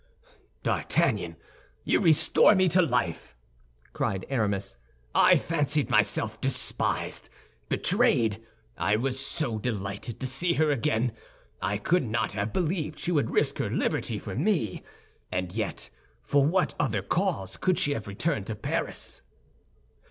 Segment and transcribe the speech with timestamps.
[0.63, 1.35] "D'Artagnan,
[1.83, 3.35] you restore me to life!"
[3.93, 4.75] cried Aramis.
[5.13, 7.29] "I fancied myself despised,
[7.69, 8.41] betrayed.
[8.79, 11.11] I was so delighted to see her again!
[11.61, 14.81] I could not have believed she would risk her liberty for me,
[15.31, 15.91] and yet
[16.23, 19.21] for what other cause could she have returned to Paris?"